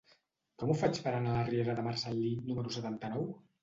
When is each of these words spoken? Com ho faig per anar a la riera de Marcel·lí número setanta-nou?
Com 0.63 0.71
ho 0.71 0.77
faig 0.85 0.97
per 1.09 1.13
anar 1.19 1.35
a 1.37 1.37
la 1.37 1.45
riera 1.51 1.79
de 1.83 1.87
Marcel·lí 1.91 2.35
número 2.51 2.79
setanta-nou? 2.83 3.35